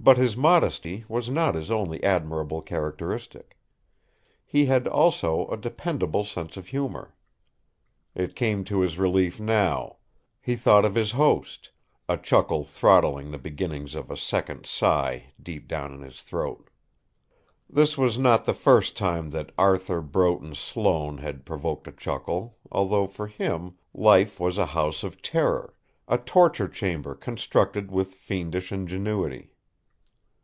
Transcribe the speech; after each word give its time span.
But 0.00 0.18
his 0.18 0.36
modesty 0.36 1.06
was 1.08 1.30
not 1.30 1.54
his 1.54 1.70
only 1.70 2.04
admirable 2.04 2.60
characteristic. 2.60 3.56
He 4.44 4.66
had, 4.66 4.86
also, 4.86 5.48
a 5.48 5.56
dependable 5.56 6.24
sense 6.24 6.58
of 6.58 6.68
humour. 6.68 7.14
It 8.14 8.36
came 8.36 8.64
to 8.64 8.82
his 8.82 8.98
relief 8.98 9.40
now 9.40 9.96
he 10.42 10.56
thought 10.56 10.84
of 10.84 10.94
his 10.94 11.12
host, 11.12 11.70
a 12.06 12.18
chuckle 12.18 12.64
throttling 12.64 13.30
the 13.30 13.38
beginnings 13.38 13.94
of 13.94 14.10
a 14.10 14.16
second 14.18 14.66
sigh 14.66 15.32
deep 15.42 15.66
down 15.66 15.94
in 15.94 16.02
his 16.02 16.20
throat. 16.20 16.68
This 17.66 17.96
was 17.96 18.18
not 18.18 18.44
the 18.44 18.52
first 18.52 18.98
time 18.98 19.30
that 19.30 19.52
Arthur 19.56 20.02
Broughton 20.02 20.54
Sloane 20.54 21.16
had 21.16 21.46
provoked 21.46 21.88
a 21.88 21.92
chuckle, 21.92 22.58
although, 22.70 23.06
for 23.06 23.26
him, 23.26 23.76
life 23.94 24.38
was 24.38 24.58
a 24.58 24.66
house 24.66 25.02
of 25.02 25.22
terror, 25.22 25.72
a 26.06 26.18
torture 26.18 26.68
chamber 26.68 27.14
constructed 27.14 27.90
with 27.90 28.12
fiendish 28.12 28.70
ingenuity. 28.70 29.50